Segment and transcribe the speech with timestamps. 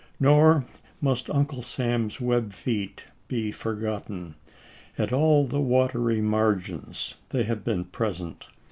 [0.19, 0.65] Nor
[0.99, 4.33] must Uncle Sam's web feet be forgotten.
[4.97, 8.47] At all the watery margins they have been present.